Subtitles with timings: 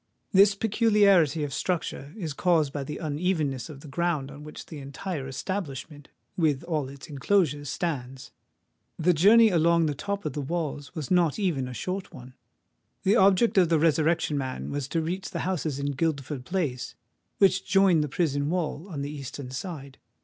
[0.31, 4.79] This peculiarity of structure is caused by the unevenness of the ground on which the
[4.79, 8.31] entire establishment with all its enclosures stands.
[8.97, 12.33] The journey along the top of the walls was not even a short one.
[13.03, 16.95] The object of the Resurrection Man was to reach the houses in Guildford Place,
[17.37, 19.99] which join the prison wall on the eastern side.